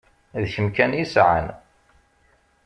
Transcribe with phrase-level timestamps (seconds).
[0.41, 1.47] D kemm kan i sɛan.